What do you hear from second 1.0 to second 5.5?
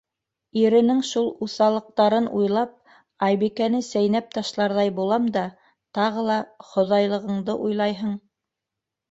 шул уҫаллыҡтарын уйлап, Айбикәне сәйнәп ташларҙай булам да,